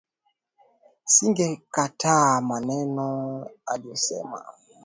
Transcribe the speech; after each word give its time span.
Singekataa 1.05 2.41
maneno 2.41 3.39
aliyosema. 3.65 4.45